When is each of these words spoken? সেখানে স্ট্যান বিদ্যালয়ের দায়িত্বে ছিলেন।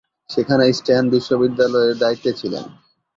সেখানে 0.29 0.63
স্ট্যান 0.73 1.03
বিদ্যালয়ের 1.41 1.95
দায়িত্বে 1.97 2.31
ছিলেন। 2.33 2.65